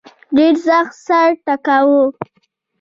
ډېر 0.35 0.53
سخت 0.67 0.93
سر 1.05 1.29
ټکاوه. 1.45 2.03